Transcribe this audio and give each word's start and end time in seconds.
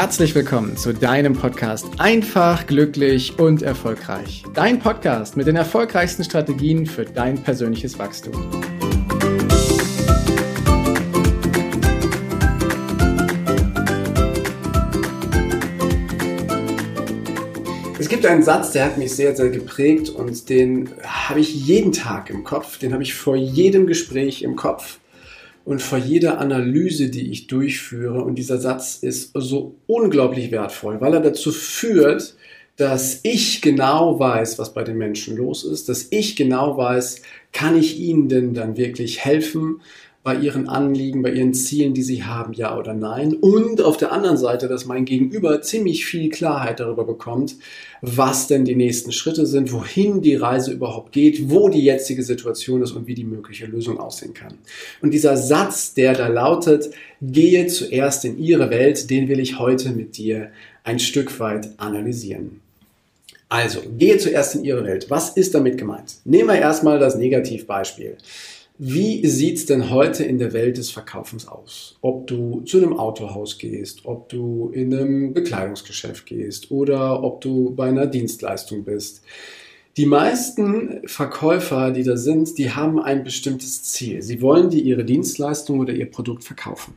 herzlich 0.00 0.34
willkommen 0.34 0.78
zu 0.78 0.94
deinem 0.94 1.34
Podcast 1.34 1.86
Einfach, 1.98 2.66
glücklich 2.66 3.38
und 3.38 3.60
erfolgreich. 3.60 4.42
Dein 4.54 4.78
Podcast 4.78 5.36
mit 5.36 5.46
den 5.46 5.56
erfolgreichsten 5.56 6.24
Strategien 6.24 6.86
für 6.86 7.04
dein 7.04 7.36
persönliches 7.42 7.98
Wachstum. 7.98 8.32
Es 17.98 18.08
gibt 18.08 18.24
einen 18.24 18.42
Satz, 18.42 18.72
der 18.72 18.86
hat 18.86 18.96
mich 18.96 19.14
sehr, 19.14 19.36
sehr 19.36 19.50
geprägt 19.50 20.08
und 20.08 20.48
den 20.48 20.88
habe 21.02 21.40
ich 21.40 21.54
jeden 21.54 21.92
Tag 21.92 22.30
im 22.30 22.42
Kopf, 22.42 22.78
den 22.78 22.94
habe 22.94 23.02
ich 23.02 23.12
vor 23.12 23.36
jedem 23.36 23.86
Gespräch 23.86 24.40
im 24.40 24.56
Kopf 24.56 24.99
und 25.70 25.80
vor 25.80 25.98
jeder 25.98 26.40
Analyse, 26.40 27.10
die 27.10 27.30
ich 27.30 27.46
durchführe. 27.46 28.24
Und 28.24 28.34
dieser 28.34 28.58
Satz 28.58 28.96
ist 29.02 29.30
so 29.34 29.76
unglaublich 29.86 30.50
wertvoll, 30.50 31.00
weil 31.00 31.14
er 31.14 31.20
dazu 31.20 31.52
führt, 31.52 32.34
dass 32.74 33.20
ich 33.22 33.62
genau 33.62 34.18
weiß, 34.18 34.58
was 34.58 34.74
bei 34.74 34.82
den 34.82 34.98
Menschen 34.98 35.36
los 35.36 35.62
ist, 35.62 35.88
dass 35.88 36.08
ich 36.10 36.34
genau 36.34 36.76
weiß, 36.76 37.22
kann 37.52 37.78
ich 37.78 38.00
ihnen 38.00 38.28
denn 38.28 38.52
dann 38.52 38.76
wirklich 38.76 39.24
helfen, 39.24 39.80
bei 40.22 40.36
ihren 40.36 40.68
Anliegen, 40.68 41.22
bei 41.22 41.32
ihren 41.32 41.54
Zielen, 41.54 41.94
die 41.94 42.02
sie 42.02 42.24
haben, 42.24 42.52
ja 42.52 42.76
oder 42.76 42.92
nein. 42.92 43.32
Und 43.32 43.80
auf 43.80 43.96
der 43.96 44.12
anderen 44.12 44.36
Seite, 44.36 44.68
dass 44.68 44.84
mein 44.84 45.06
Gegenüber 45.06 45.62
ziemlich 45.62 46.04
viel 46.04 46.28
Klarheit 46.28 46.78
darüber 46.78 47.04
bekommt, 47.04 47.56
was 48.02 48.46
denn 48.46 48.66
die 48.66 48.74
nächsten 48.74 49.12
Schritte 49.12 49.46
sind, 49.46 49.72
wohin 49.72 50.20
die 50.20 50.34
Reise 50.34 50.72
überhaupt 50.72 51.12
geht, 51.12 51.48
wo 51.48 51.70
die 51.70 51.82
jetzige 51.82 52.22
Situation 52.22 52.82
ist 52.82 52.92
und 52.92 53.06
wie 53.06 53.14
die 53.14 53.24
mögliche 53.24 53.64
Lösung 53.64 53.98
aussehen 53.98 54.34
kann. 54.34 54.58
Und 55.00 55.12
dieser 55.12 55.38
Satz, 55.38 55.94
der 55.94 56.12
da 56.12 56.28
lautet, 56.28 56.90
gehe 57.22 57.66
zuerst 57.68 58.26
in 58.26 58.38
ihre 58.38 58.68
Welt, 58.68 59.08
den 59.08 59.28
will 59.28 59.40
ich 59.40 59.58
heute 59.58 59.90
mit 59.90 60.18
dir 60.18 60.50
ein 60.84 60.98
Stück 60.98 61.40
weit 61.40 61.70
analysieren. 61.78 62.60
Also, 63.48 63.80
gehe 63.98 64.18
zuerst 64.18 64.54
in 64.54 64.64
ihre 64.64 64.84
Welt. 64.84 65.06
Was 65.08 65.30
ist 65.30 65.54
damit 65.54 65.78
gemeint? 65.78 66.16
Nehmen 66.24 66.50
wir 66.50 66.58
erstmal 66.58 66.98
das 66.98 67.16
Negativbeispiel. 67.16 68.16
Wie 68.82 69.26
sieht's 69.26 69.66
denn 69.66 69.90
heute 69.90 70.24
in 70.24 70.38
der 70.38 70.54
Welt 70.54 70.78
des 70.78 70.90
Verkaufens 70.90 71.46
aus? 71.46 71.98
Ob 72.00 72.26
du 72.26 72.62
zu 72.62 72.78
einem 72.78 72.98
Autohaus 72.98 73.58
gehst, 73.58 74.06
ob 74.06 74.30
du 74.30 74.70
in 74.72 74.94
einem 74.94 75.34
Bekleidungsgeschäft 75.34 76.24
gehst 76.24 76.70
oder 76.70 77.22
ob 77.22 77.42
du 77.42 77.74
bei 77.74 77.88
einer 77.88 78.06
Dienstleistung 78.06 78.84
bist. 78.84 79.22
Die 79.98 80.06
meisten 80.06 81.02
Verkäufer, 81.04 81.90
die 81.90 82.04
da 82.04 82.16
sind, 82.16 82.56
die 82.56 82.70
haben 82.70 82.98
ein 82.98 83.22
bestimmtes 83.22 83.82
Ziel. 83.82 84.22
Sie 84.22 84.40
wollen 84.40 84.70
dir 84.70 84.82
ihre 84.82 85.04
Dienstleistung 85.04 85.80
oder 85.80 85.92
ihr 85.92 86.10
Produkt 86.10 86.42
verkaufen. 86.42 86.94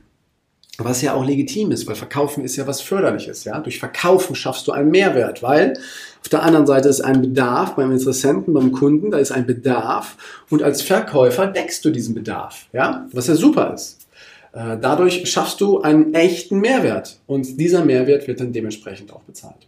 Was 0.79 1.03
ja 1.03 1.13
auch 1.13 1.23
legitim 1.23 1.71
ist, 1.71 1.85
weil 1.85 1.95
Verkaufen 1.95 2.43
ist 2.43 2.55
ja 2.55 2.65
was 2.65 2.81
Förderliches. 2.81 3.43
Ja? 3.43 3.59
Durch 3.59 3.77
Verkaufen 3.79 4.35
schaffst 4.35 4.67
du 4.67 4.71
einen 4.71 4.89
Mehrwert, 4.89 5.43
weil 5.43 5.73
auf 6.19 6.29
der 6.29 6.41
anderen 6.41 6.65
Seite 6.65 6.89
ist 6.89 7.01
ein 7.01 7.21
Bedarf 7.21 7.75
beim 7.75 7.91
Interessenten, 7.91 8.53
beim 8.53 8.71
Kunden, 8.71 9.11
da 9.11 9.19
ist 9.19 9.31
ein 9.31 9.45
Bedarf 9.45 10.17
und 10.49 10.63
als 10.63 10.81
Verkäufer 10.81 11.47
deckst 11.47 11.85
du 11.85 11.91
diesen 11.91 12.15
Bedarf, 12.15 12.67
ja? 12.73 13.05
was 13.11 13.27
ja 13.27 13.35
super 13.35 13.73
ist. 13.73 14.07
Äh, 14.53 14.77
dadurch 14.81 15.29
schaffst 15.29 15.61
du 15.61 15.81
einen 15.81 16.13
echten 16.13 16.59
Mehrwert 16.59 17.19
und 17.27 17.59
dieser 17.59 17.85
Mehrwert 17.85 18.27
wird 18.27 18.39
dann 18.39 18.51
dementsprechend 18.51 19.13
auch 19.13 19.21
bezahlt. 19.21 19.67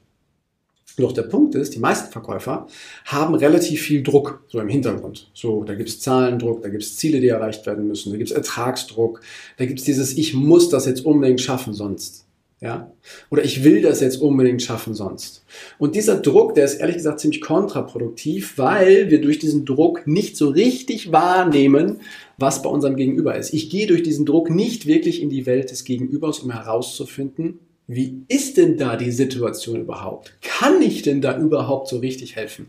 Doch 0.98 1.12
der 1.12 1.24
Punkt 1.24 1.56
ist, 1.56 1.76
die 1.76 1.80
meisten 1.80 2.12
Verkäufer 2.12 2.68
haben 3.06 3.36
relativ 3.36 3.82
viel 3.82 4.02
Druck 4.02 4.44
so 4.48 4.60
im 4.60 4.70
Hintergrund. 4.70 5.30
So, 5.34 5.64
da 5.64 5.76
gibt 5.76 5.90
es 5.90 6.00
Zahlendruck, 6.00 6.62
da 6.62 6.70
gibt 6.70 6.84
es 6.84 6.96
Ziele, 6.96 7.20
die 7.20 7.28
erreicht 7.28 7.66
werden 7.66 7.88
müssen, 7.88 8.12
da 8.12 8.18
gibt 8.18 8.30
es 8.30 8.36
Ertragsdruck, 8.36 9.22
da 9.58 9.66
gibt 9.66 9.80
es 9.80 9.86
dieses, 9.86 10.18
ich 10.18 10.34
muss 10.34 10.70
das 10.70 10.86
jetzt 10.86 11.06
unbedingt 11.06 11.42
schaffen 11.42 11.74
sonst. 11.74 12.26
Ja? 12.62 12.92
Oder 13.30 13.44
ich 13.44 13.64
will 13.64 13.82
das 13.82 14.00
jetzt 14.00 14.22
unbedingt 14.22 14.62
schaffen 14.62 14.94
sonst. 14.94 15.44
Und 15.78 15.96
dieser 15.96 16.16
Druck, 16.16 16.56
der 16.56 16.66
ist 16.66 16.76
ehrlich 16.76 16.96
gesagt 16.96 17.20
ziemlich 17.20 17.42
kontraproduktiv, 17.42 18.58
weil 18.58 19.12
wir 19.12 19.22
durch 19.22 19.40
diesen 19.40 19.66
Druck 19.66 20.08
nicht 20.08 20.38
so 20.38 20.50
richtig 20.50 21.12
wahrnehmen, 21.12 21.98
was 22.38 22.62
bei 22.62 22.70
unserem 22.70 22.96
Gegenüber 22.96 23.36
ist. 23.36 23.54
Ich 23.54 23.70
gehe 23.70 23.88
durch 23.88 24.04
diesen 24.04 24.26
Druck 24.26 24.50
nicht 24.50 24.86
wirklich 24.86 25.22
in 25.22 25.30
die 25.30 25.46
Welt 25.46 25.72
des 25.72 25.84
Gegenübers, 25.84 26.40
um 26.40 26.52
herauszufinden, 26.52 27.60
wie 27.88 28.24
ist 28.28 28.58
denn 28.58 28.78
da 28.78 28.96
die 28.96 29.12
Situation 29.12 29.82
überhaupt? 29.82 30.38
Kann 30.42 30.82
ich 30.82 31.02
denn 31.04 31.22
da 31.22 31.38
überhaupt 31.38 31.88
so 31.88 31.98
richtig 32.00 32.36
helfen? 32.36 32.68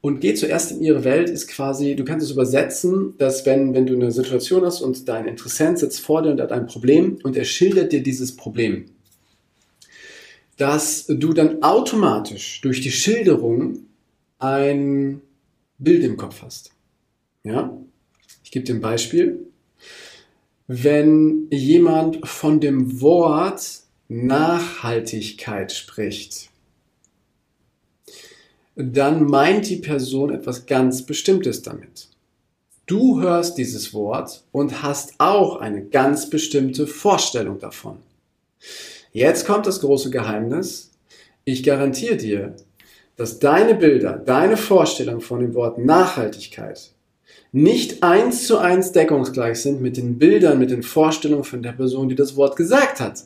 Und 0.00 0.20
geh 0.20 0.34
zuerst 0.34 0.70
in 0.70 0.82
ihre 0.82 1.02
Welt 1.02 1.30
ist 1.30 1.48
quasi, 1.48 1.96
du 1.96 2.04
kannst 2.04 2.26
es 2.26 2.32
übersetzen, 2.32 3.14
dass 3.16 3.46
wenn, 3.46 3.72
wenn 3.72 3.86
du 3.86 3.94
eine 3.94 4.12
Situation 4.12 4.62
hast 4.62 4.82
und 4.82 5.08
dein 5.08 5.26
Interessent 5.26 5.78
sitzt 5.78 6.00
vor 6.00 6.22
dir 6.22 6.30
und 6.30 6.40
hat 6.42 6.52
ein 6.52 6.66
Problem 6.66 7.18
und 7.22 7.36
er 7.36 7.44
schildert 7.44 7.90
dir 7.90 8.02
dieses 8.02 8.36
Problem, 8.36 8.84
dass 10.58 11.06
du 11.06 11.32
dann 11.32 11.62
automatisch 11.62 12.60
durch 12.60 12.82
die 12.82 12.92
Schilderung 12.92 13.86
ein 14.38 15.22
Bild 15.78 16.04
im 16.04 16.18
Kopf 16.18 16.42
hast. 16.42 16.70
Ja? 17.42 17.74
Ich 18.42 18.50
gebe 18.50 18.66
dir 18.66 18.74
ein 18.74 18.82
Beispiel. 18.82 19.46
Wenn 20.66 21.46
jemand 21.50 22.26
von 22.28 22.60
dem 22.60 23.00
Wort 23.00 23.83
Nachhaltigkeit 24.08 25.72
spricht, 25.72 26.50
dann 28.76 29.24
meint 29.24 29.68
die 29.68 29.76
Person 29.76 30.30
etwas 30.30 30.66
ganz 30.66 31.06
Bestimmtes 31.06 31.62
damit. 31.62 32.08
Du 32.86 33.20
hörst 33.20 33.56
dieses 33.56 33.94
Wort 33.94 34.44
und 34.52 34.82
hast 34.82 35.14
auch 35.18 35.56
eine 35.56 35.84
ganz 35.84 36.28
bestimmte 36.28 36.86
Vorstellung 36.86 37.58
davon. 37.58 37.96
Jetzt 39.12 39.46
kommt 39.46 39.66
das 39.66 39.80
große 39.80 40.10
Geheimnis. 40.10 40.90
Ich 41.44 41.62
garantiere 41.62 42.16
dir, 42.16 42.56
dass 43.16 43.38
deine 43.38 43.74
Bilder, 43.74 44.18
deine 44.18 44.56
Vorstellung 44.56 45.20
von 45.20 45.40
dem 45.40 45.54
Wort 45.54 45.78
Nachhaltigkeit 45.78 46.90
nicht 47.52 48.02
eins 48.02 48.46
zu 48.46 48.58
eins 48.58 48.90
deckungsgleich 48.92 49.62
sind 49.62 49.80
mit 49.80 49.96
den 49.96 50.18
Bildern, 50.18 50.58
mit 50.58 50.70
den 50.70 50.82
Vorstellungen 50.82 51.44
von 51.44 51.62
der 51.62 51.72
Person, 51.72 52.08
die 52.08 52.16
das 52.16 52.34
Wort 52.34 52.56
gesagt 52.56 53.00
hat. 53.00 53.22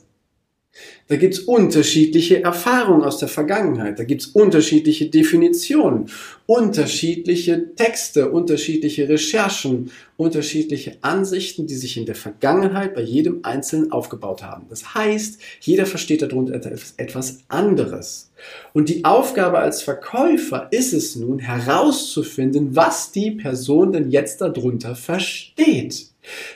Da 1.09 1.16
gibt's 1.16 1.39
unterschiedliche 1.39 2.43
Erfahrungen 2.43 3.03
aus 3.03 3.16
der 3.16 3.28
Vergangenheit, 3.28 3.99
da 3.99 4.05
gibt's 4.05 4.27
unterschiedliche 4.27 5.06
Definitionen, 5.06 6.11
unterschiedliche 6.44 7.75
Texte, 7.75 8.31
unterschiedliche 8.31 9.09
Recherchen, 9.09 9.91
unterschiedliche 10.19 10.99
Ansichten, 11.00 11.67
die 11.67 11.77
sich 11.77 11.97
in 11.97 12.05
der 12.05 12.15
Vergangenheit 12.15 12.94
bei 12.94 13.00
jedem 13.00 13.41
Einzelnen 13.43 13.91
aufgebaut 13.91 14.43
haben. 14.43 14.67
Das 14.69 14.94
heißt, 14.94 15.41
jeder 15.61 15.87
versteht 15.87 16.21
darunter 16.21 16.55
etwas 16.99 17.38
anderes. 17.49 18.31
Und 18.75 18.91
die 18.91 19.05
Aufgabe 19.06 19.59
als 19.59 19.81
Verkäufer 19.81 20.69
ist 20.71 20.93
es 20.93 21.17
nun 21.17 21.38
herauszufinden, 21.38 22.77
was 22.77 23.12
die 23.12 23.31
Person 23.31 23.93
denn 23.93 24.11
jetzt 24.11 24.43
darunter 24.43 24.94
versteht 24.94 26.09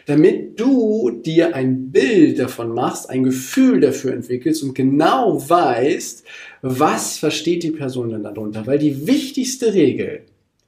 damit 0.06 0.58
du 0.58 1.10
dir 1.24 1.54
ein 1.54 1.90
Bild 1.90 2.38
davon 2.38 2.72
machst, 2.74 3.10
ein 3.10 3.24
Gefühl 3.24 3.80
dafür 3.80 4.12
entwickelst 4.12 4.62
und 4.62 4.74
genau 4.74 5.48
weißt, 5.48 6.24
was 6.62 7.18
versteht 7.18 7.62
die 7.62 7.70
Person 7.70 8.10
denn 8.10 8.22
darunter. 8.22 8.66
Weil 8.66 8.78
die 8.78 9.06
wichtigste 9.06 9.74
Regel 9.74 10.22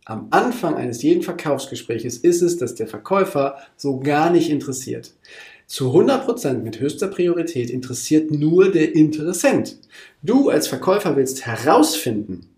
am 0.05 0.29
Anfang 0.31 0.75
eines 0.75 1.03
jeden 1.03 1.23
Verkaufsgespräches 1.23 2.19
ist 2.19 2.43
es, 2.43 2.59
dass 2.59 2.75
der 2.75 2.87
Verkäufer 2.87 3.57
so 3.77 4.01
gar 4.01 4.31
nicht 4.31 4.51
interessiert. 4.51 5.15
Zu 5.67 5.93
100% 5.93 6.59
mit 6.59 6.79
höchster 6.79 7.09
Priorität 7.09 7.71
interessiert 7.71 8.31
nur 8.31 8.71
der 8.71 8.95
Interessent. 8.95 9.79
Du 10.23 10.51
als 10.51 10.69
Verkäufer 10.69 11.17
willst 11.17 11.47
herausfinden, 11.47 12.49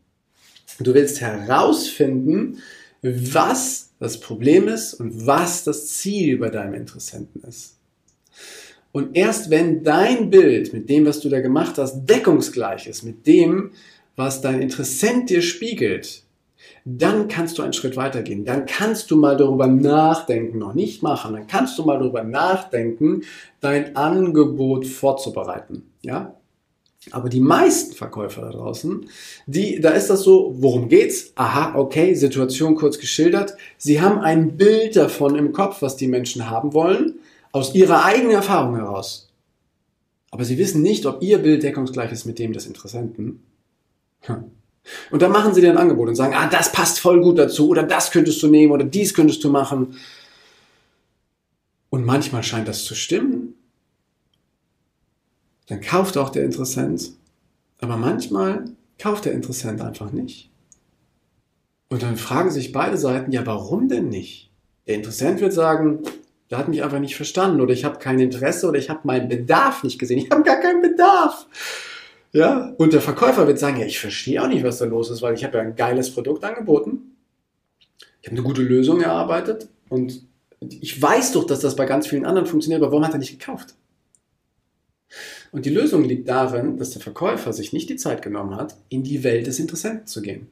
du 0.80 0.92
willst 0.92 1.20
herausfinden, 1.20 2.58
was 3.02 3.85
das 3.98 4.20
Problem 4.20 4.68
ist 4.68 4.94
und 4.94 5.26
was 5.26 5.64
das 5.64 5.88
Ziel 5.88 6.38
bei 6.38 6.50
deinem 6.50 6.74
Interessenten 6.74 7.42
ist. 7.44 7.76
Und 8.92 9.16
erst 9.16 9.50
wenn 9.50 9.84
dein 9.84 10.30
Bild 10.30 10.72
mit 10.72 10.88
dem, 10.88 11.04
was 11.04 11.20
du 11.20 11.28
da 11.28 11.40
gemacht 11.40 11.76
hast, 11.78 12.06
deckungsgleich 12.06 12.86
ist 12.86 13.02
mit 13.02 13.26
dem, 13.26 13.72
was 14.16 14.40
dein 14.40 14.62
Interessent 14.62 15.28
dir 15.28 15.42
spiegelt, 15.42 16.22
dann 16.84 17.28
kannst 17.28 17.58
du 17.58 17.62
einen 17.62 17.72
Schritt 17.72 17.96
weitergehen. 17.96 18.44
Dann 18.44 18.64
kannst 18.64 19.10
du 19.10 19.16
mal 19.16 19.36
darüber 19.36 19.66
nachdenken, 19.66 20.58
noch 20.58 20.72
nicht 20.72 21.02
machen, 21.02 21.34
dann 21.34 21.46
kannst 21.46 21.78
du 21.78 21.84
mal 21.84 21.98
darüber 21.98 22.22
nachdenken, 22.22 23.22
dein 23.60 23.96
Angebot 23.96 24.86
vorzubereiten. 24.86 25.90
Ja? 26.02 26.36
Aber 27.12 27.28
die 27.28 27.40
meisten 27.40 27.94
Verkäufer 27.94 28.42
da 28.42 28.50
draußen, 28.50 29.08
die, 29.46 29.80
da 29.80 29.90
ist 29.90 30.10
das 30.10 30.22
so, 30.22 30.54
worum 30.58 30.88
geht's? 30.88 31.32
Aha, 31.36 31.78
okay, 31.78 32.14
Situation 32.14 32.74
kurz 32.74 32.98
geschildert. 32.98 33.54
Sie 33.78 34.00
haben 34.00 34.18
ein 34.18 34.56
Bild 34.56 34.96
davon 34.96 35.36
im 35.36 35.52
Kopf, 35.52 35.82
was 35.82 35.96
die 35.96 36.08
Menschen 36.08 36.50
haben 36.50 36.74
wollen, 36.74 37.20
aus 37.52 37.74
ihrer 37.74 38.04
eigenen 38.04 38.32
Erfahrung 38.32 38.74
heraus. 38.74 39.28
Aber 40.30 40.44
sie 40.44 40.58
wissen 40.58 40.82
nicht, 40.82 41.06
ob 41.06 41.22
ihr 41.22 41.38
Bild 41.38 41.62
deckungsgleich 41.62 42.10
ist 42.10 42.26
mit 42.26 42.38
dem 42.38 42.52
des 42.52 42.66
Interessenten. 42.66 43.42
Hm. 44.22 44.50
Und 45.10 45.22
dann 45.22 45.32
machen 45.32 45.54
sie 45.54 45.60
dir 45.60 45.70
ein 45.70 45.78
Angebot 45.78 46.08
und 46.08 46.16
sagen, 46.16 46.34
ah, 46.36 46.48
das 46.48 46.72
passt 46.72 47.00
voll 47.00 47.20
gut 47.20 47.38
dazu, 47.38 47.68
oder 47.68 47.82
das 47.82 48.10
könntest 48.10 48.42
du 48.42 48.48
nehmen, 48.48 48.72
oder 48.72 48.84
dies 48.84 49.14
könntest 49.14 49.42
du 49.44 49.50
machen. 49.50 49.96
Und 51.90 52.04
manchmal 52.04 52.42
scheint 52.42 52.68
das 52.68 52.84
zu 52.84 52.94
stimmen. 52.94 53.54
Dann 55.66 55.80
kauft 55.80 56.16
auch 56.16 56.30
der 56.30 56.44
Interessent. 56.44 57.12
Aber 57.80 57.96
manchmal 57.96 58.64
kauft 58.98 59.24
der 59.24 59.32
Interessent 59.32 59.80
einfach 59.80 60.12
nicht. 60.12 60.50
Und 61.88 62.02
dann 62.02 62.16
fragen 62.16 62.50
sich 62.50 62.72
beide 62.72 62.96
Seiten, 62.96 63.32
ja, 63.32 63.46
warum 63.46 63.88
denn 63.88 64.08
nicht? 64.08 64.50
Der 64.86 64.96
Interessent 64.96 65.40
wird 65.40 65.52
sagen, 65.52 66.00
der 66.50 66.58
hat 66.58 66.68
mich 66.68 66.82
einfach 66.82 67.00
nicht 67.00 67.16
verstanden 67.16 67.60
oder 67.60 67.72
ich 67.72 67.84
habe 67.84 67.98
kein 67.98 68.20
Interesse 68.20 68.68
oder 68.68 68.78
ich 68.78 68.88
habe 68.88 69.00
meinen 69.04 69.28
Bedarf 69.28 69.82
nicht 69.82 69.98
gesehen. 69.98 70.18
Ich 70.18 70.30
habe 70.30 70.42
gar 70.42 70.60
keinen 70.60 70.80
Bedarf. 70.80 71.46
Ja, 72.32 72.74
und 72.76 72.92
der 72.92 73.00
Verkäufer 73.00 73.46
wird 73.46 73.58
sagen, 73.58 73.78
ja, 73.78 73.86
ich 73.86 73.98
verstehe 73.98 74.42
auch 74.42 74.48
nicht, 74.48 74.62
was 74.62 74.78
da 74.78 74.84
los 74.84 75.10
ist, 75.10 75.22
weil 75.22 75.34
ich 75.34 75.44
habe 75.44 75.58
ja 75.58 75.64
ein 75.64 75.74
geiles 75.74 76.12
Produkt 76.12 76.44
angeboten. 76.44 77.16
Ich 78.20 78.28
habe 78.28 78.36
eine 78.36 78.46
gute 78.46 78.62
Lösung 78.62 79.00
erarbeitet 79.00 79.68
und 79.88 80.22
ich 80.60 81.00
weiß 81.00 81.32
doch, 81.32 81.44
dass 81.44 81.60
das 81.60 81.76
bei 81.76 81.86
ganz 81.86 82.06
vielen 82.06 82.26
anderen 82.26 82.46
funktioniert, 82.46 82.82
aber 82.82 82.92
warum 82.92 83.04
hat 83.04 83.12
er 83.12 83.18
nicht 83.18 83.38
gekauft? 83.38 83.74
Und 85.52 85.66
die 85.66 85.70
Lösung 85.70 86.04
liegt 86.04 86.28
darin, 86.28 86.78
dass 86.78 86.90
der 86.90 87.02
Verkäufer 87.02 87.52
sich 87.52 87.72
nicht 87.72 87.88
die 87.88 87.96
Zeit 87.96 88.22
genommen 88.22 88.56
hat, 88.56 88.76
in 88.88 89.02
die 89.02 89.24
Welt 89.24 89.46
des 89.46 89.58
Interessenten 89.58 90.06
zu 90.06 90.22
gehen 90.22 90.48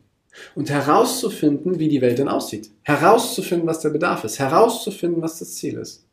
und 0.55 0.71
herauszufinden, 0.71 1.79
wie 1.79 1.89
die 1.89 2.01
Welt 2.01 2.19
denn 2.19 2.29
aussieht. 2.29 2.71
Herauszufinden, 2.83 3.67
was 3.67 3.81
der 3.81 3.91
Bedarf 3.91 4.25
ist. 4.25 4.39
Herauszufinden, 4.39 5.23
was 5.23 5.39
das 5.39 5.55
Ziel 5.55 5.79
ist. 5.79 6.05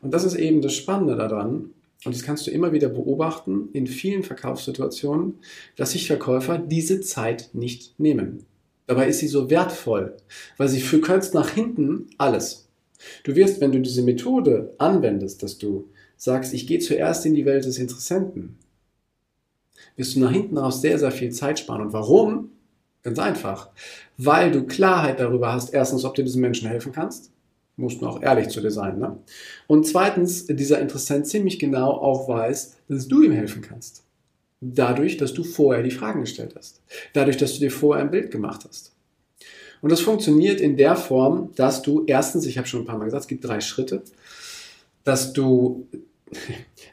Und 0.00 0.12
das 0.12 0.24
ist 0.24 0.34
eben 0.34 0.62
das 0.62 0.74
Spannende 0.74 1.16
daran. 1.16 1.70
Und 2.04 2.14
das 2.14 2.22
kannst 2.22 2.46
du 2.46 2.50
immer 2.50 2.72
wieder 2.72 2.88
beobachten 2.88 3.68
in 3.72 3.86
vielen 3.86 4.24
Verkaufssituationen, 4.24 5.38
dass 5.76 5.92
sich 5.92 6.06
Verkäufer 6.06 6.58
diese 6.58 7.00
Zeit 7.00 7.50
nicht 7.52 7.98
nehmen. 8.00 8.44
Dabei 8.86 9.08
ist 9.08 9.20
sie 9.20 9.28
so 9.28 9.48
wertvoll, 9.50 10.16
weil 10.56 10.68
sie 10.68 10.80
verkürzt 10.80 11.34
nach 11.34 11.50
hinten 11.50 12.08
alles. 12.18 12.68
Du 13.22 13.36
wirst, 13.36 13.60
wenn 13.60 13.72
du 13.72 13.80
diese 13.80 14.02
Methode 14.02 14.74
anwendest, 14.78 15.42
dass 15.42 15.58
du 15.58 15.88
sagst, 16.22 16.54
ich 16.54 16.68
gehe 16.68 16.78
zuerst 16.78 17.26
in 17.26 17.34
die 17.34 17.44
Welt 17.44 17.64
des 17.64 17.78
Interessenten, 17.78 18.56
wirst 19.96 20.14
du 20.14 20.20
nach 20.20 20.30
hinten 20.30 20.56
raus 20.56 20.80
sehr, 20.80 20.96
sehr 20.96 21.10
viel 21.10 21.32
Zeit 21.32 21.58
sparen. 21.58 21.82
Und 21.82 21.92
warum? 21.92 22.52
Ganz 23.02 23.18
einfach. 23.18 23.70
Weil 24.18 24.52
du 24.52 24.62
Klarheit 24.64 25.18
darüber 25.18 25.52
hast, 25.52 25.74
erstens, 25.74 26.04
ob 26.04 26.14
du 26.14 26.22
diesen 26.22 26.40
Menschen 26.40 26.68
helfen 26.68 26.92
kannst. 26.92 27.32
Musst 27.74 28.00
du 28.00 28.06
auch 28.06 28.22
ehrlich 28.22 28.50
zu 28.50 28.60
dir 28.60 28.70
sein. 28.70 29.00
Ne? 29.00 29.18
Und 29.66 29.84
zweitens, 29.84 30.46
dieser 30.46 30.80
Interessent 30.80 31.26
ziemlich 31.26 31.58
genau 31.58 31.90
auch 31.90 32.28
weiß, 32.28 32.76
dass 32.88 33.08
du 33.08 33.24
ihm 33.24 33.32
helfen 33.32 33.60
kannst. 33.60 34.04
Dadurch, 34.60 35.16
dass 35.16 35.34
du 35.34 35.42
vorher 35.42 35.82
die 35.82 35.90
Fragen 35.90 36.20
gestellt 36.20 36.54
hast. 36.56 36.82
Dadurch, 37.14 37.36
dass 37.36 37.54
du 37.54 37.58
dir 37.58 37.72
vorher 37.72 38.04
ein 38.04 38.12
Bild 38.12 38.30
gemacht 38.30 38.64
hast. 38.68 38.92
Und 39.80 39.90
das 39.90 40.00
funktioniert 40.00 40.60
in 40.60 40.76
der 40.76 40.94
Form, 40.94 41.50
dass 41.56 41.82
du 41.82 42.04
erstens, 42.06 42.46
ich 42.46 42.58
habe 42.58 42.68
schon 42.68 42.82
ein 42.82 42.86
paar 42.86 42.98
Mal 42.98 43.06
gesagt, 43.06 43.22
es 43.22 43.28
gibt 43.28 43.44
drei 43.44 43.60
Schritte, 43.60 44.04
dass 45.02 45.32
du 45.32 45.88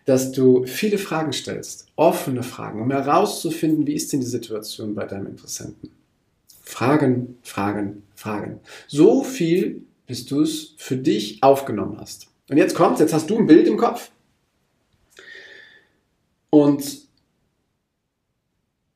dass 0.06 0.32
du 0.32 0.66
viele 0.66 0.98
Fragen 0.98 1.34
stellst, 1.34 1.88
offene 1.96 2.44
Fragen, 2.44 2.82
um 2.82 2.92
herauszufinden, 2.92 3.86
wie 3.88 3.94
ist 3.94 4.12
denn 4.12 4.20
die 4.20 4.26
Situation 4.26 4.96
bei 4.96 5.06
deinem 5.06 5.28
Interessenten. 5.28 5.92
Fragen, 6.62 7.38
Fragen, 7.42 8.04
Fragen. 8.16 8.60
So 8.88 9.24
viel, 9.24 9.84
bis 10.06 10.26
du 10.26 10.42
es 10.42 10.74
für 10.78 10.98
dich 10.98 11.42
aufgenommen 11.42 11.98
hast. 12.00 12.28
Und 12.50 12.58
jetzt 12.58 12.76
kommt, 12.76 13.00
jetzt 13.00 13.14
hast 13.14 13.30
du 13.30 13.38
ein 13.38 13.48
Bild 13.48 13.68
im 13.68 13.78
Kopf 13.78 14.12
und 16.50 17.08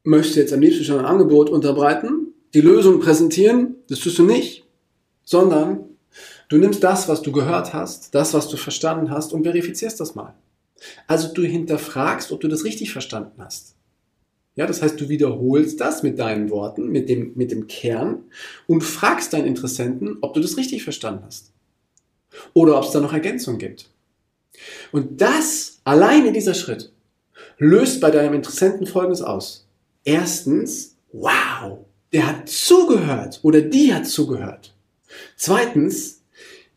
möchtest 0.04 0.38
jetzt 0.38 0.54
am 0.54 0.62
liebsten 0.62 0.84
schon 0.84 1.00
ein 1.00 1.06
Angebot 1.06 1.50
unterbreiten, 1.50 2.34
die 2.54 2.62
Lösung 2.62 3.00
präsentieren, 3.00 3.76
das 3.90 4.00
tust 4.00 4.20
du 4.20 4.24
nicht, 4.24 4.66
sondern 5.24 5.93
Du 6.54 6.60
nimmst 6.60 6.84
das, 6.84 7.08
was 7.08 7.24
du 7.24 7.32
gehört 7.32 7.74
hast, 7.74 8.14
das, 8.14 8.36
was 8.36 8.48
du 8.48 8.58
verstanden 8.58 9.10
hast 9.10 9.34
und 9.34 9.42
verifizierst 9.42 10.00
das 10.00 10.14
mal. 10.14 10.36
Also 11.08 11.34
du 11.34 11.42
hinterfragst, 11.42 12.32
ob 12.32 12.42
du 12.42 12.48
das 12.48 12.64
richtig 12.64 12.92
verstanden 12.92 13.44
hast. 13.44 13.74
Ja, 14.54 14.68
das 14.68 14.84
heißt, 14.84 15.02
du 15.02 15.10
wiederholst 15.10 15.82
das 15.82 16.04
mit 16.04 16.20
deinen 16.20 16.52
Worten, 16.52 16.90
mit 16.90 17.10
dem, 17.10 17.32
mit 17.34 17.50
dem 17.50 17.66
Kern 17.66 18.26
und 18.68 18.84
fragst 18.84 19.34
deinen 19.34 19.48
Interessenten, 19.48 20.20
ob 20.22 20.36
du 20.36 20.42
das 20.42 20.56
richtig 20.56 20.84
verstanden 20.84 21.24
hast. 21.26 21.52
Oder 22.54 22.78
ob 22.78 22.84
es 22.84 22.92
da 22.92 23.00
noch 23.00 23.14
Ergänzungen 23.14 23.58
gibt. 23.58 23.90
Und 24.92 25.22
das, 25.22 25.80
alleine 25.86 26.34
dieser 26.34 26.54
Schritt, 26.54 26.92
löst 27.58 28.00
bei 28.00 28.12
deinem 28.12 28.36
Interessenten 28.36 28.86
Folgendes 28.86 29.24
aus. 29.24 29.68
Erstens, 30.04 30.98
wow, 31.14 31.80
der 32.12 32.28
hat 32.28 32.48
zugehört 32.48 33.40
oder 33.42 33.62
die 33.62 33.92
hat 33.92 34.06
zugehört. 34.06 34.76
Zweitens, 35.36 36.20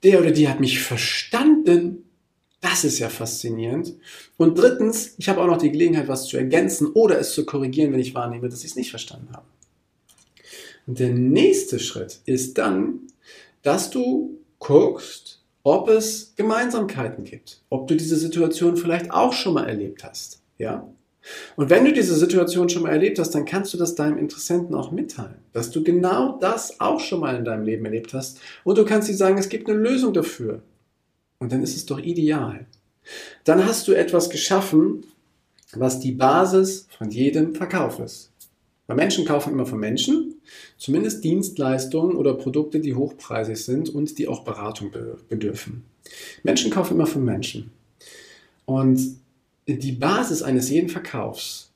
der 0.06 0.20
oder 0.20 0.30
die 0.30 0.48
hat 0.48 0.60
mich 0.60 0.80
verstanden. 0.80 2.04
Das 2.60 2.84
ist 2.84 3.00
ja 3.00 3.08
faszinierend. 3.08 3.94
Und 4.36 4.56
drittens, 4.56 5.14
ich 5.18 5.28
habe 5.28 5.42
auch 5.42 5.48
noch 5.48 5.58
die 5.58 5.72
Gelegenheit, 5.72 6.06
was 6.06 6.26
zu 6.26 6.36
ergänzen 6.36 6.86
oder 6.92 7.18
es 7.18 7.32
zu 7.32 7.44
korrigieren, 7.44 7.92
wenn 7.92 8.00
ich 8.00 8.14
wahrnehme, 8.14 8.48
dass 8.48 8.60
ich 8.60 8.70
es 8.70 8.76
nicht 8.76 8.90
verstanden 8.90 9.28
habe. 9.32 9.46
Und 10.86 11.00
der 11.00 11.10
nächste 11.10 11.80
Schritt 11.80 12.20
ist 12.24 12.56
dann, 12.56 13.00
dass 13.62 13.90
du 13.90 14.38
guckst, 14.60 15.42
ob 15.64 15.88
es 15.88 16.34
Gemeinsamkeiten 16.36 17.24
gibt, 17.24 17.62
ob 17.68 17.88
du 17.88 17.96
diese 17.96 18.16
Situation 18.16 18.76
vielleicht 18.76 19.10
auch 19.10 19.32
schon 19.32 19.54
mal 19.54 19.68
erlebt 19.68 20.04
hast. 20.04 20.40
Ja? 20.58 20.88
Und 21.56 21.70
wenn 21.70 21.84
du 21.84 21.92
diese 21.92 22.14
Situation 22.14 22.68
schon 22.68 22.82
mal 22.82 22.92
erlebt 22.92 23.18
hast, 23.18 23.30
dann 23.30 23.44
kannst 23.44 23.74
du 23.74 23.78
das 23.78 23.94
deinem 23.94 24.18
Interessenten 24.18 24.74
auch 24.74 24.90
mitteilen, 24.90 25.36
dass 25.52 25.70
du 25.70 25.82
genau 25.82 26.38
das 26.38 26.80
auch 26.80 27.00
schon 27.00 27.20
mal 27.20 27.36
in 27.36 27.44
deinem 27.44 27.64
Leben 27.64 27.84
erlebt 27.84 28.14
hast. 28.14 28.40
Und 28.64 28.78
du 28.78 28.84
kannst 28.84 29.08
ihm 29.08 29.16
sagen, 29.16 29.38
es 29.38 29.48
gibt 29.48 29.68
eine 29.68 29.78
Lösung 29.78 30.12
dafür. 30.12 30.62
Und 31.38 31.52
dann 31.52 31.62
ist 31.62 31.76
es 31.76 31.86
doch 31.86 31.98
ideal. 31.98 32.66
Dann 33.44 33.64
hast 33.64 33.88
du 33.88 33.92
etwas 33.92 34.30
geschaffen, 34.30 35.04
was 35.72 36.00
die 36.00 36.12
Basis 36.12 36.86
von 36.96 37.10
jedem 37.10 37.54
Verkauf 37.54 37.98
ist. 37.98 38.30
Weil 38.86 38.96
Menschen 38.96 39.24
kaufen 39.24 39.52
immer 39.52 39.66
von 39.66 39.80
Menschen, 39.80 40.40
zumindest 40.78 41.24
Dienstleistungen 41.24 42.16
oder 42.16 42.34
Produkte, 42.34 42.78
die 42.78 42.94
hochpreisig 42.94 43.64
sind 43.64 43.88
und 43.88 44.18
die 44.18 44.28
auch 44.28 44.44
Beratung 44.44 44.92
bedürfen. 45.28 45.84
Menschen 46.44 46.70
kaufen 46.70 46.94
immer 46.94 47.06
von 47.06 47.24
Menschen. 47.24 47.72
Und 48.64 49.16
die 49.66 49.92
Basis 49.92 50.42
eines 50.42 50.70
jeden 50.70 50.88
Verkaufs, 50.88 51.72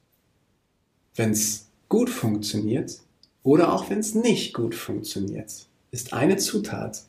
wenn 1.17 1.31
es 1.31 1.67
gut 1.89 2.09
funktioniert 2.09 3.01
oder 3.43 3.73
auch 3.73 3.91
wenn 3.91 3.99
es 3.99 4.15
nicht 4.15 4.55
gut 4.55 4.75
funktioniert, 4.75 5.67
ist 5.91 6.13
eine 6.13 6.37
Zutat. 6.37 7.03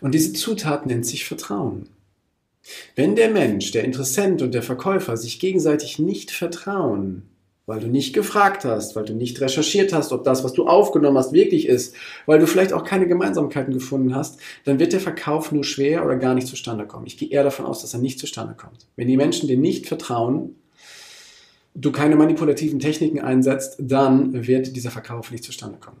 Und 0.00 0.12
diese 0.12 0.32
Zutat 0.32 0.86
nennt 0.86 1.04
sich 1.04 1.26
Vertrauen. 1.26 1.90
Wenn 2.96 3.16
der 3.16 3.30
Mensch, 3.30 3.70
der 3.70 3.84
Interessent 3.84 4.42
und 4.42 4.52
der 4.52 4.62
Verkäufer 4.62 5.16
sich 5.16 5.40
gegenseitig 5.40 5.98
nicht 5.98 6.30
vertrauen, 6.30 7.22
weil 7.68 7.80
du 7.80 7.86
nicht 7.86 8.14
gefragt 8.14 8.64
hast, 8.64 8.96
weil 8.96 9.04
du 9.04 9.12
nicht 9.12 9.42
recherchiert 9.42 9.92
hast, 9.92 10.10
ob 10.12 10.24
das, 10.24 10.42
was 10.42 10.54
du 10.54 10.66
aufgenommen 10.66 11.18
hast, 11.18 11.34
wirklich 11.34 11.68
ist, 11.68 11.94
weil 12.24 12.38
du 12.38 12.46
vielleicht 12.46 12.72
auch 12.72 12.82
keine 12.82 13.06
Gemeinsamkeiten 13.06 13.74
gefunden 13.74 14.14
hast, 14.14 14.40
dann 14.64 14.78
wird 14.78 14.94
der 14.94 15.00
Verkauf 15.00 15.52
nur 15.52 15.64
schwer 15.64 16.02
oder 16.02 16.16
gar 16.16 16.34
nicht 16.34 16.46
zustande 16.46 16.86
kommen. 16.86 17.06
Ich 17.06 17.18
gehe 17.18 17.28
eher 17.28 17.44
davon 17.44 17.66
aus, 17.66 17.82
dass 17.82 17.92
er 17.92 18.00
nicht 18.00 18.18
zustande 18.18 18.54
kommt. 18.54 18.86
Wenn 18.96 19.06
die 19.06 19.18
Menschen 19.18 19.48
dir 19.48 19.58
nicht 19.58 19.86
vertrauen, 19.86 20.54
du 21.74 21.92
keine 21.92 22.16
manipulativen 22.16 22.78
Techniken 22.78 23.20
einsetzt, 23.20 23.76
dann 23.78 24.46
wird 24.46 24.74
dieser 24.74 24.90
Verkauf 24.90 25.30
nicht 25.30 25.44
zustande 25.44 25.76
kommen. 25.78 25.98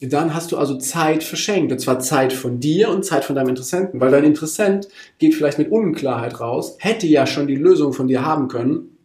Dann 0.00 0.32
hast 0.32 0.52
du 0.52 0.56
also 0.56 0.78
Zeit 0.78 1.22
verschenkt, 1.22 1.70
und 1.70 1.80
zwar 1.80 2.00
Zeit 2.00 2.32
von 2.32 2.60
dir 2.60 2.88
und 2.88 3.04
Zeit 3.04 3.26
von 3.26 3.36
deinem 3.36 3.50
Interessenten, 3.50 4.00
weil 4.00 4.10
dein 4.10 4.24
Interessent 4.24 4.88
geht 5.18 5.34
vielleicht 5.34 5.58
mit 5.58 5.70
Unklarheit 5.70 6.40
raus, 6.40 6.76
hätte 6.78 7.06
ja 7.06 7.26
schon 7.26 7.46
die 7.46 7.56
Lösung 7.56 7.92
von 7.92 8.08
dir 8.08 8.24
haben 8.24 8.48
können, 8.48 8.97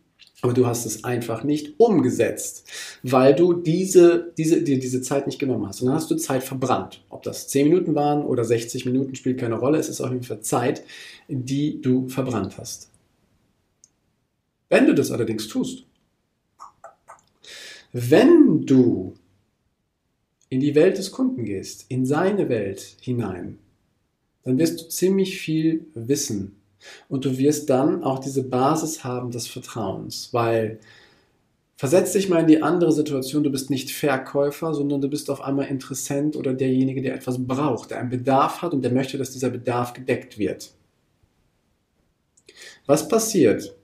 aber 0.44 0.54
du 0.54 0.68
hast 0.68 0.86
es 0.86 1.06
einfach 1.06 1.46
nicht 1.46 1.80
umgesetzt, 1.80 2.68
weil 3.02 3.34
du 3.34 3.54
diese, 3.54 4.34
diese, 4.38 4.62
dir 4.62 4.78
diese 4.78 5.02
Zeit 5.02 5.26
nicht 5.26 5.40
genommen 5.40 5.66
hast. 5.66 5.80
Und 5.80 5.88
dann 5.88 5.96
hast 5.96 6.12
du 6.12 6.18
Zeit 6.18 6.44
verbrannt. 6.44 7.02
Ob 7.08 7.24
das 7.24 7.48
10 7.48 7.70
Minuten 7.70 7.96
waren 7.96 8.26
oder 8.26 8.44
60 8.44 8.86
Minuten, 8.86 9.16
spielt 9.16 9.40
keine 9.40 9.56
Rolle. 9.56 9.78
Es 9.78 9.88
ist 9.88 10.02
auf 10.02 10.12
jeden 10.12 10.26
Fall 10.26 10.42
Zeit, 10.42 10.84
die 11.30 11.80
du 11.82 12.10
verbrannt 12.10 12.58
hast. 12.58 12.90
Wenn 14.68 14.86
du 14.86 14.94
das 14.94 15.12
allerdings 15.12 15.48
tust, 15.48 15.86
wenn 17.94 18.66
du 18.66 19.14
in 20.50 20.60
die 20.60 20.76
Welt 20.76 20.98
des 20.98 21.14
Kunden 21.14 21.46
gehst, 21.46 21.86
in 21.88 22.06
seine 22.06 22.50
Welt 22.50 22.98
hinein, 23.00 23.60
dann 24.44 24.60
wirst 24.60 24.82
du 24.82 24.90
ziemlich 24.90 25.40
viel 25.40 25.86
wissen 25.94 26.58
und 27.10 27.26
du 27.26 27.38
wirst 27.38 27.70
dann 27.70 28.04
auch 28.04 28.20
diese 28.20 28.44
Basis 28.44 29.04
haben 29.04 29.32
des 29.32 29.48
Vertrauens, 29.48 30.30
weil 30.32 30.80
versetz 31.76 32.14
dich 32.14 32.30
mal 32.30 32.42
in 32.42 32.48
die 32.48 32.62
andere 32.62 32.92
Situation, 32.92 33.44
du 33.44 33.52
bist 33.52 33.70
nicht 33.70 33.92
Verkäufer, 33.92 34.74
sondern 34.74 35.02
du 35.02 35.10
bist 35.10 35.30
auf 35.30 35.42
einmal 35.42 35.68
Interessent 35.68 36.36
oder 36.36 36.54
derjenige, 36.54 37.02
der 37.02 37.16
etwas 37.16 37.46
braucht, 37.46 37.92
der 37.92 38.00
einen 38.00 38.10
Bedarf 38.10 38.62
hat 38.62 38.74
und 38.74 38.84
der 38.84 38.92
möchte, 38.92 39.18
dass 39.18 39.32
dieser 39.32 39.50
Bedarf 39.50 39.94
gedeckt 39.94 40.38
wird. 40.38 40.72
Was 42.86 43.08
passiert, 43.08 43.76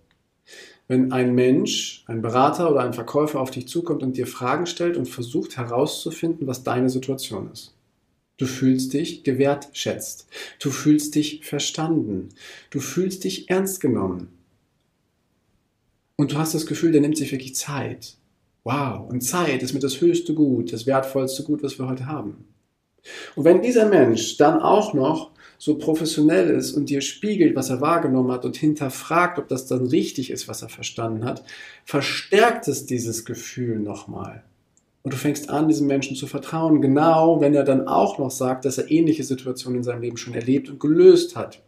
wenn 0.88 1.12
ein 1.12 1.36
Mensch, 1.36 2.04
ein 2.08 2.22
Berater 2.22 2.72
oder 2.72 2.82
ein 2.82 2.94
Verkäufer 2.94 3.40
auf 3.40 3.52
dich 3.52 3.68
zukommt 3.68 4.04
und 4.04 4.18
dir 4.18 4.28
Fragen 4.28 4.66
stellt 4.66 4.98
und 4.98 5.06
versucht 5.06 5.56
herauszufinden, 5.58 6.48
was 6.48 6.64
deine 6.64 6.90
Situation 6.90 7.52
ist? 7.52 7.79
Du 8.40 8.48
fühlst 8.48 8.94
dich 8.94 9.24
gewertschätzt. 9.24 10.28
Du 10.60 10.72
fühlst 10.72 11.14
dich 11.16 11.46
verstanden. 11.46 12.30
Du 12.72 12.80
fühlst 12.80 13.24
dich 13.26 13.50
ernst 13.50 13.82
genommen. 13.82 14.30
und 16.18 16.34
du 16.34 16.38
hast 16.38 16.54
das 16.54 16.66
Gefühl, 16.66 16.92
der 16.92 17.02
nimmt 17.02 17.18
sich 17.18 17.32
wirklich 17.32 17.56
Zeit. 17.56 18.18
Wow, 18.66 19.10
und 19.10 19.22
Zeit 19.22 19.64
ist 19.64 19.74
mit 19.74 19.84
das 19.84 20.02
höchste 20.02 20.34
Gut, 20.34 20.74
das 20.74 20.86
wertvollste 20.86 21.44
Gut, 21.44 21.64
was 21.64 21.80
wir 21.80 21.88
heute 21.88 22.08
haben. 22.08 22.46
Und 23.36 23.46
wenn 23.46 23.62
dieser 23.62 23.88
Mensch 23.88 24.38
dann 24.38 24.62
auch 24.62 24.94
noch 24.94 25.32
so 25.58 25.78
professionell 25.78 26.50
ist 26.50 26.74
und 26.74 26.90
dir 26.90 27.02
spiegelt, 27.02 27.56
was 27.56 27.70
er 27.70 27.82
wahrgenommen 27.82 28.32
hat 28.32 28.46
und 28.46 28.58
hinterfragt, 28.58 29.40
ob 29.40 29.48
das 29.48 29.68
dann 29.68 29.88
richtig 29.88 30.32
ist, 30.32 30.48
was 30.50 30.62
er 30.62 30.70
verstanden 30.70 31.26
hat, 31.26 31.44
verstärkt 31.86 32.68
es 32.68 32.86
dieses 32.86 33.26
Gefühl 33.26 33.80
nochmal. 33.80 34.44
Und 35.02 35.14
du 35.14 35.18
fängst 35.18 35.50
an, 35.50 35.68
diesem 35.68 35.88
Menschen 35.88 36.16
zu 36.16 36.28
vertrauen, 36.28 36.82
genau 36.82 37.40
wenn 37.40 37.54
er 37.56 37.64
dann 37.64 37.88
auch 37.88 38.20
noch 38.20 38.32
sagt, 38.32 38.66
dass 38.66 38.78
er 38.78 38.92
ähnliche 38.92 39.24
Situationen 39.24 39.80
in 39.80 39.84
seinem 39.84 40.02
Leben 40.02 40.18
schon 40.18 40.34
erlebt 40.34 40.70
und 40.70 40.80
gelöst 40.80 41.36
hat. 41.36 41.62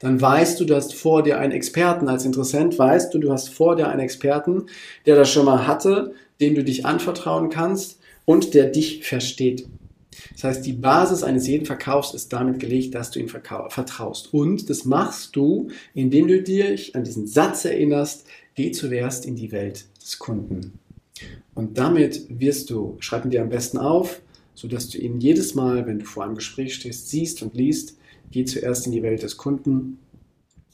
Dann 0.00 0.20
weißt 0.20 0.60
du, 0.60 0.74
hast 0.74 0.94
vor 0.94 1.22
dir 1.22 1.38
einen 1.38 1.52
Experten 1.52 2.08
als 2.08 2.24
Interessent, 2.24 2.78
weißt 2.78 3.12
du, 3.12 3.18
du 3.18 3.32
hast 3.32 3.48
vor 3.48 3.76
dir 3.76 3.88
einen 3.88 4.00
Experten, 4.00 4.66
der 5.06 5.16
das 5.16 5.30
schon 5.30 5.46
mal 5.46 5.66
hatte, 5.66 6.14
dem 6.40 6.54
du 6.54 6.64
dich 6.64 6.84
anvertrauen 6.84 7.50
kannst 7.50 8.00
und 8.24 8.54
der 8.54 8.66
dich 8.66 9.06
versteht. 9.06 9.66
Das 10.32 10.44
heißt, 10.44 10.66
die 10.66 10.72
Basis 10.72 11.22
eines 11.22 11.46
jeden 11.46 11.66
Verkaufs 11.66 12.14
ist 12.14 12.32
damit 12.32 12.60
gelegt, 12.60 12.94
dass 12.94 13.10
du 13.10 13.20
ihm 13.20 13.28
vertraust. 13.28 14.32
Und 14.32 14.70
das 14.70 14.84
machst 14.84 15.34
du, 15.36 15.68
indem 15.92 16.28
du 16.28 16.42
dich 16.42 16.94
an 16.94 17.04
diesen 17.04 17.26
Satz 17.26 17.64
erinnerst, 17.64 18.26
geh 18.54 18.70
zuerst 18.70 19.26
in 19.26 19.36
die 19.36 19.52
Welt 19.52 19.86
des 20.00 20.18
Kunden. 20.18 20.78
Und 21.54 21.78
damit 21.78 22.26
wirst 22.28 22.70
du, 22.70 22.96
schreib 23.00 23.24
ihn 23.24 23.30
dir 23.30 23.42
am 23.42 23.48
besten 23.48 23.78
auf, 23.78 24.20
sodass 24.54 24.88
du 24.88 24.98
ihn 24.98 25.20
jedes 25.20 25.54
Mal, 25.54 25.86
wenn 25.86 26.00
du 26.00 26.04
vor 26.04 26.24
einem 26.24 26.34
Gespräch 26.34 26.74
stehst, 26.74 27.10
siehst 27.10 27.42
und 27.42 27.54
liest, 27.54 27.98
geh 28.30 28.44
zuerst 28.44 28.86
in 28.86 28.92
die 28.92 29.02
Welt 29.02 29.22
des 29.22 29.36
Kunden 29.36 29.98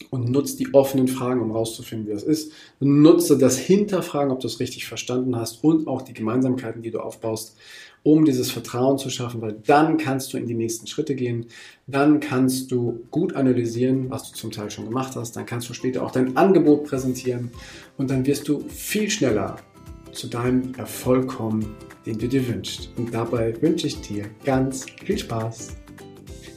und 0.08 0.30
nutze 0.30 0.56
die 0.56 0.72
offenen 0.72 1.08
Fragen, 1.08 1.42
um 1.42 1.50
herauszufinden, 1.50 2.08
wie 2.08 2.12
das 2.12 2.22
ist. 2.22 2.52
Nutze 2.80 3.36
das 3.36 3.58
Hinterfragen, 3.58 4.32
ob 4.32 4.40
du 4.40 4.46
es 4.46 4.60
richtig 4.60 4.86
verstanden 4.86 5.36
hast 5.36 5.62
und 5.62 5.86
auch 5.86 6.02
die 6.02 6.14
Gemeinsamkeiten, 6.14 6.82
die 6.82 6.90
du 6.90 7.00
aufbaust, 7.00 7.56
um 8.02 8.24
dieses 8.24 8.50
Vertrauen 8.50 8.96
zu 8.96 9.10
schaffen, 9.10 9.42
weil 9.42 9.60
dann 9.66 9.98
kannst 9.98 10.32
du 10.32 10.38
in 10.38 10.46
die 10.46 10.54
nächsten 10.54 10.86
Schritte 10.86 11.14
gehen, 11.14 11.46
dann 11.86 12.20
kannst 12.20 12.72
du 12.72 13.04
gut 13.10 13.36
analysieren, 13.36 14.08
was 14.08 14.30
du 14.30 14.36
zum 14.36 14.50
Teil 14.50 14.70
schon 14.70 14.86
gemacht 14.86 15.16
hast, 15.16 15.36
dann 15.36 15.44
kannst 15.44 15.68
du 15.68 15.74
später 15.74 16.02
auch 16.02 16.10
dein 16.10 16.34
Angebot 16.36 16.84
präsentieren. 16.84 17.50
Und 17.98 18.08
dann 18.08 18.24
wirst 18.24 18.48
du 18.48 18.60
viel 18.68 19.10
schneller 19.10 19.58
zu 20.12 20.28
deinem 20.28 20.74
Erfolg 20.76 21.28
kommen, 21.28 21.74
den 22.06 22.18
du 22.18 22.28
dir 22.28 22.46
wünschst. 22.48 22.90
Und 22.96 23.14
dabei 23.14 23.54
wünsche 23.60 23.86
ich 23.86 24.00
dir 24.00 24.26
ganz 24.44 24.86
viel 25.04 25.18
Spaß. 25.18 25.76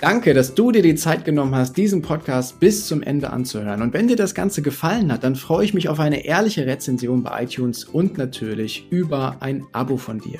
Danke, 0.04 0.34
dass 0.34 0.54
du 0.54 0.72
dir 0.72 0.82
die 0.82 0.96
Zeit 0.96 1.24
genommen 1.24 1.56
hast, 1.56 1.78
diesen 1.78 2.02
Podcast 2.02 2.60
bis 2.60 2.88
zum 2.88 3.02
Ende 3.02 3.30
anzuhören. 3.30 3.82
Und 3.82 3.94
wenn 3.94 4.10
dir 4.10 4.18
das 4.18 4.36
Ganze 4.36 4.62
gefallen 4.62 5.14
hat, 5.14 5.24
dann 5.24 5.38
freue 5.38 5.64
ich 5.64 5.74
mich 5.74 5.88
auf 5.88 6.00
eine 6.00 6.26
ehrliche 6.26 6.66
Rezension 6.66 7.24
bei 7.24 7.44
iTunes 7.44 7.86
und 7.86 8.18
natürlich 8.18 8.86
über 8.90 9.38
ein 9.40 9.66
Abo 9.72 9.96
von 9.96 10.20
dir. 10.20 10.40